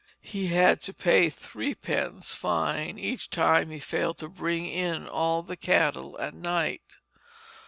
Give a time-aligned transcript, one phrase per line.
[0.23, 5.55] He had to pay threepence fine each time he failed to bring in all the
[5.55, 6.97] cattle at night.